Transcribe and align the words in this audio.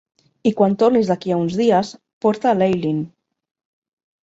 I 0.51 0.53
quan 0.61 0.77
tornis 0.83 1.11
d'aquí 1.11 1.35
a 1.35 1.37
uns 1.41 1.59
dies, 1.61 1.93
porta 2.27 2.57
l'Eileen. 2.61 3.07